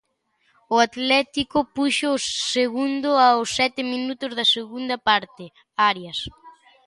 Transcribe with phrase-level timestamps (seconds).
[0.75, 2.19] O Atlético puxo o
[2.55, 5.43] segundo aos sete minutos da segunda parte,
[5.89, 6.19] Arias.